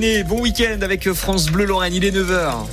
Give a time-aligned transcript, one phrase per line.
[0.00, 2.66] bon week-end avec France Bleu Lorraine, il est 9h.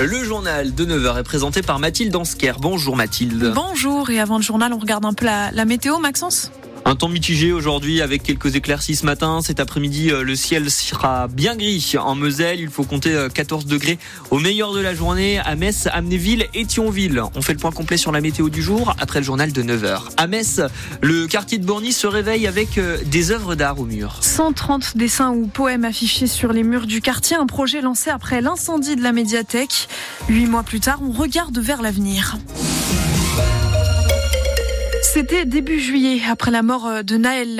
[0.00, 2.52] Le journal de 9h est présenté par Mathilde Ansker.
[2.60, 3.52] Bonjour Mathilde.
[3.52, 6.52] Bonjour, et avant le journal, on regarde un peu la météo, Maxence?
[6.88, 9.40] Un temps mitigé aujourd'hui avec quelques éclaircies ce matin.
[9.42, 12.60] Cet après-midi, euh, le ciel sera bien gris en Moselle.
[12.60, 13.98] Il faut compter 14 euh, degrés
[14.30, 17.22] au meilleur de la journée à Metz, Amnéville et Thionville.
[17.34, 20.00] On fait le point complet sur la météo du jour après le journal de 9h.
[20.16, 20.62] À Metz,
[21.02, 24.16] le quartier de Borny se réveille avec euh, des œuvres d'art au mur.
[24.22, 27.36] 130 dessins ou poèmes affichés sur les murs du quartier.
[27.36, 29.88] Un projet lancé après l'incendie de la médiathèque.
[30.30, 32.38] Huit mois plus tard, on regarde vers l'avenir.
[35.10, 37.56] C'était début juillet, après la mort euh, de Naël.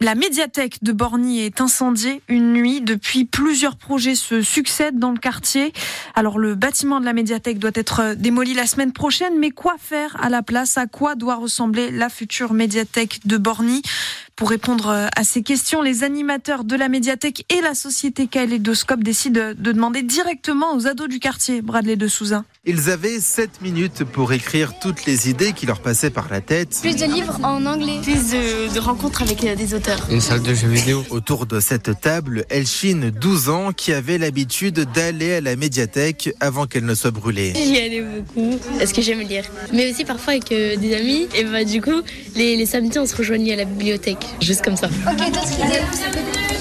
[0.00, 2.80] La, médiathèque de Borny est incendiée une nuit.
[2.80, 5.72] Depuis, plusieurs projets se succèdent dans le quartier.
[6.16, 9.38] Alors, le bâtiment de la médiathèque doit être euh, démoli la semaine prochaine.
[9.38, 10.76] Mais quoi faire à la place?
[10.76, 13.82] À quoi doit ressembler la future médiathèque de Borny?
[14.34, 19.04] Pour répondre euh, à ces questions, les animateurs de la médiathèque et la société Kaléidoscope
[19.04, 22.44] décident de demander directement aux ados du quartier, Bradley de Souza.
[22.68, 26.76] Ils avaient 7 minutes pour écrire toutes les idées qui leur passaient par la tête.
[26.82, 28.00] Plus de livres en anglais.
[28.02, 30.04] Plus de, rencontres avec euh, des auteurs.
[30.10, 31.04] Une salle de jeux vidéo.
[31.10, 36.66] Autour de cette table, Elchine, 12 ans, qui avait l'habitude d'aller à la médiathèque avant
[36.66, 37.52] qu'elle ne soit brûlée.
[37.54, 39.44] J'y allais beaucoup, parce que j'aime lire?
[39.72, 41.28] Mais aussi parfois avec euh, des amis.
[41.36, 42.02] Et bah du coup,
[42.34, 44.88] les, les samedis, on se rejoignait à la bibliothèque juste comme ça.
[45.08, 45.82] Ok, d'autres idées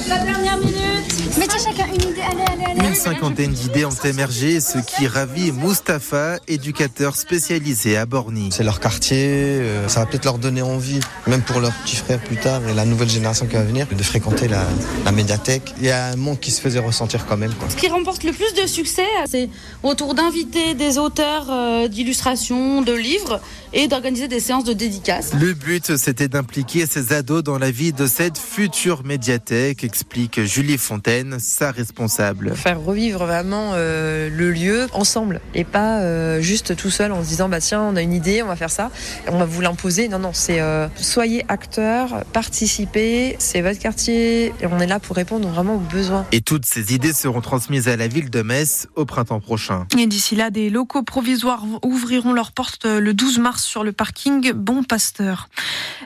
[0.07, 0.94] La dernière minute
[1.37, 2.87] Mettez chacun une idée, allez, allez, allez.
[2.89, 8.49] Une cinquantaine d'idées ont émergé, ce qui ravit Mustapha, éducateur spécialisé à Borny.
[8.51, 12.21] C'est leur quartier, euh, ça va peut-être leur donner envie, même pour leurs petits frères
[12.21, 14.65] plus tard et la nouvelle génération qui va venir, de fréquenter la,
[15.13, 15.73] médiathèque.
[15.79, 17.53] Il y a un monde qui se faisait ressentir quand même.
[17.69, 19.49] Ce qui remporte le plus de succès, c'est
[19.83, 23.39] autour d'inviter des auteurs euh, d'illustrations, de livres
[23.71, 25.33] et d'organiser des séances de dédicaces.
[25.33, 30.77] Le but, c'était d'impliquer ces ados dans la vie de cette future médiathèque, explique Julie
[30.77, 31.04] Fontaine,
[31.39, 32.55] sa responsable.
[32.55, 37.27] Faire revivre vraiment euh, le lieu ensemble et pas euh, juste tout seul en se
[37.27, 38.89] disant bah tiens on a une idée, on va faire ça,
[39.27, 40.07] on va vous l'imposer.
[40.07, 45.15] Non non, c'est euh, soyez acteurs, participez, c'est votre quartier et on est là pour
[45.15, 46.25] répondre vraiment aux besoins.
[46.31, 49.85] Et toutes ces idées seront transmises à la ville de Metz au printemps prochain.
[49.99, 54.53] Et d'ici là, des locaux provisoires ouvriront leurs portes le 12 mars sur le parking
[54.53, 55.49] Bon Pasteur.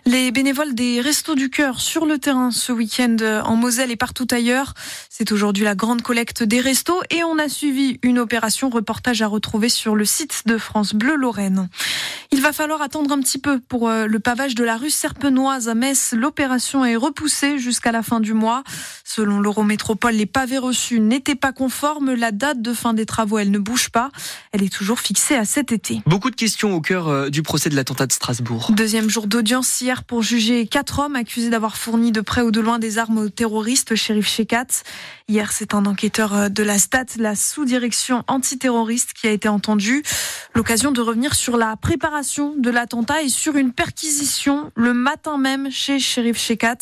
[0.06, 4.28] Les bénévoles des Restos du Cœur sur le terrain ce week-end en Moselle et partout
[4.32, 4.74] ailleurs.
[5.10, 9.28] C'est aujourd'hui la grande collecte des restos et on a suivi une opération reportage à
[9.28, 11.70] retrouver sur le site de France Bleu Lorraine.
[12.32, 15.68] Il va falloir attendre un petit peu pour euh, le pavage de la rue Serpenoise
[15.68, 16.14] à Metz.
[16.16, 18.64] L'opération est repoussée jusqu'à la fin du mois.
[19.04, 22.14] Selon l'Eurométropole, les pavés reçus n'étaient pas conformes.
[22.14, 24.12] La date de fin des travaux, elle ne bouge pas.
[24.52, 26.04] Elle est toujours fixée à cet été.
[26.06, 28.74] Beaucoup de questions au cœur euh, du procès de l'attentat de Strasbourg.
[28.74, 32.60] Deuxième jour d'audience hier pour juger quatre hommes accusés d'avoir fourni de près ou de
[32.60, 34.68] loin des armes aux terroristes, shérif Shekat.
[35.28, 40.04] Hier, c'est un enquêteur euh, de la STAT, la sous-direction antiterroriste, qui a été entendu.
[40.54, 45.72] L'occasion de revenir sur la préparation de l'attentat et sur une perquisition le matin même
[45.72, 46.78] chez shérif Shekat.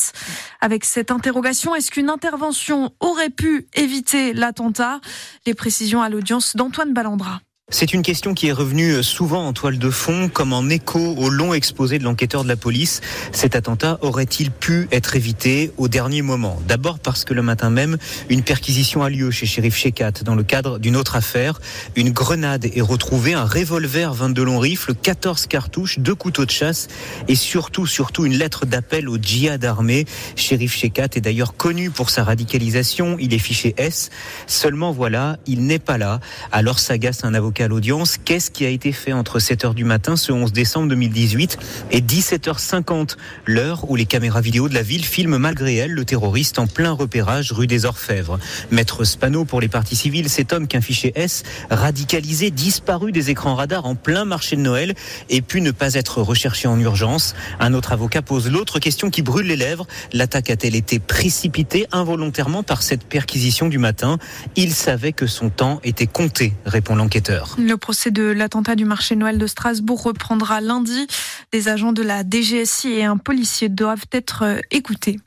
[0.61, 4.99] Avec cette interrogation, est-ce qu'une intervention aurait pu éviter l'attentat?
[5.45, 7.39] Les précisions à l'audience d'Antoine Ballandra.
[7.69, 11.27] C'est une question qui est revenue souvent en toile de fond, comme en écho au
[11.27, 13.01] long exposé de l'enquêteur de la police.
[13.33, 16.61] Cet attentat aurait-il pu être évité au dernier moment?
[16.65, 17.97] D'abord parce que le matin même,
[18.29, 21.59] une perquisition a lieu chez shérif Shekat dans le cadre d'une autre affaire.
[21.97, 26.87] Une grenade est retrouvée, un revolver 22 longs rifles, 14 cartouches, deux couteaux de chasse
[27.27, 30.05] et surtout, surtout une lettre d'appel au djihad armé.
[30.37, 33.17] Shérif Shekat est d'ailleurs connu pour sa radicalisation.
[33.19, 34.09] Il est fiché S.
[34.45, 36.21] Seulement voilà, il n'est pas là.
[36.53, 38.17] Alors s'agace un avocat à l'audience.
[38.23, 41.57] Qu'est-ce qui a été fait entre 7h du matin ce 11 décembre 2018
[41.91, 46.59] et 17h50, l'heure où les caméras vidéo de la ville filment malgré elle le terroriste
[46.59, 48.39] en plein repérage rue des Orfèvres
[48.71, 53.55] Maître Spano pour les parties civiles, cet homme qu'un fichier S radicalisé, disparu des écrans
[53.55, 54.93] radars en plein marché de Noël
[55.29, 57.35] et pu ne pas être recherché en urgence.
[57.59, 59.87] Un autre avocat pose l'autre question qui brûle les lèvres.
[60.13, 64.17] L'attaque a-t-elle été précipitée involontairement par cette perquisition du matin?
[64.55, 67.46] Il savait que son temps était compté, répond l'enquêteur.
[67.57, 71.07] Le procès de l'attentat du marché Noël de Strasbourg reprendra lundi.
[71.51, 75.19] Des agents de la DGSI et un policier doivent être euh, écoutés.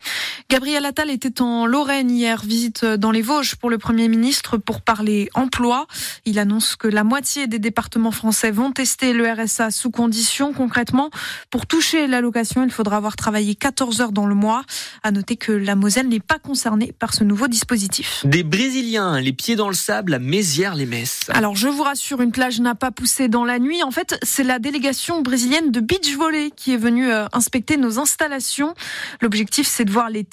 [0.51, 4.81] Gabriel Attal était en Lorraine hier, visite dans les Vosges pour le Premier ministre pour
[4.81, 5.87] parler emploi.
[6.25, 10.53] Il annonce que la moitié des départements français vont tester le RSA sous condition.
[10.53, 11.11] Concrètement,
[11.51, 14.65] pour toucher l'allocation, il faudra avoir travaillé 14 heures dans le mois.
[15.05, 18.27] À noter que la Moselle n'est pas concernée par ce nouveau dispositif.
[18.27, 21.27] Des Brésiliens, les pieds dans le sable à Mézières-les-Messes.
[21.29, 23.85] Alors je vous rassure, sur une plage n'a pas poussé dans la nuit.
[23.85, 28.01] En fait, c'est la délégation brésilienne de beach volley qui est venue euh, inspecter nos
[28.01, 28.75] installations.
[29.21, 30.25] L'objectif, c'est de voir les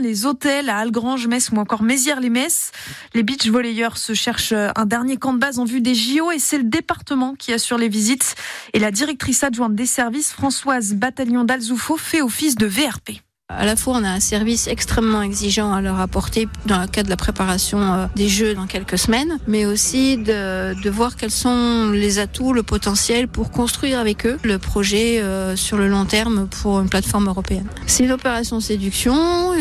[0.00, 2.70] les hôtels à Algrange, Metz ou encore Mézières-les-Messes.
[3.14, 6.30] Les beach volleyeurs se cherchent euh, un dernier camp de base en vue des JO
[6.30, 8.36] et c'est le département qui assure les visites.
[8.74, 13.25] Et la directrice adjointe des services, Françoise Bataillon d'Alzoufo, fait office de VRP.
[13.48, 17.04] À la fois, on a un service extrêmement exigeant à leur apporter dans le cadre
[17.04, 21.30] de la préparation euh, des Jeux dans quelques semaines, mais aussi de, de voir quels
[21.30, 26.06] sont les atouts, le potentiel pour construire avec eux le projet euh, sur le long
[26.06, 27.66] terme pour une plateforme européenne.
[27.86, 29.14] C'est une opération séduction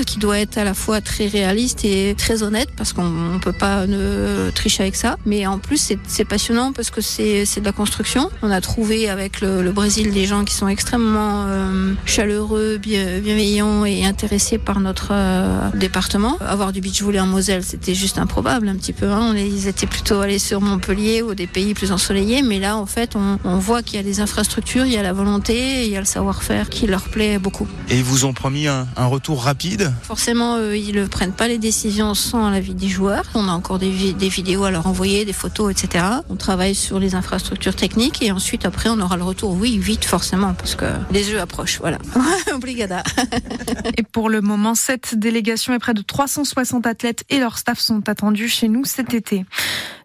[0.08, 3.54] qui doit être à la fois très réaliste et très honnête parce qu'on ne peut
[3.54, 7.72] pas ne tricher avec ça, mais en plus c'est passionnant parce que c'est de la
[7.72, 8.32] construction.
[8.42, 13.75] On a trouvé avec le, le, Brésil des gens qui sont extrêmement euh, chaleureux, bienveillants
[13.84, 16.38] et intéressés par notre euh, département.
[16.40, 19.10] Avoir du beach volley en Moselle, c'était juste improbable un petit peu.
[19.12, 19.36] Hein.
[19.36, 23.16] Ils étaient plutôt allés sur Montpellier ou des pays plus ensoleillés, mais là, en fait,
[23.16, 25.98] on, on voit qu'il y a des infrastructures, il y a la volonté, il y
[25.98, 27.68] a le savoir-faire qui leur plaît beaucoup.
[27.90, 29.92] Et ils vous ont promis un, un retour rapide?
[30.04, 33.24] Forcément, eux, ils ne prennent pas les décisions sans l'avis des joueurs.
[33.34, 36.06] On a encore des, des vidéos à leur envoyer, des photos, etc.
[36.30, 39.52] On travaille sur les infrastructures techniques et ensuite, après, on aura le retour.
[39.54, 41.80] Oui, vite, forcément, parce que les jeux approchent.
[41.80, 41.98] Voilà.
[42.54, 43.04] Obligada.
[43.98, 48.08] Et pour le moment, cette délégation et près de 360 athlètes et leur staff sont
[48.10, 49.46] attendus chez nous cet été.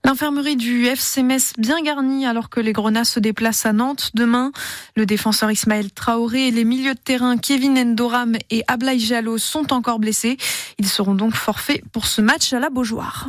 [0.04, 4.50] L'infirmerie du FC Metz bien garnie alors que les Grenats se déplacent à Nantes demain.
[4.96, 9.72] Le défenseur Ismaël Traoré et les milieux de terrain Kevin Endoram et Ablaï Jallo sont
[9.72, 10.38] encore blessés.
[10.78, 13.28] Ils seront donc forfaits pour ce match à la Beaujoire.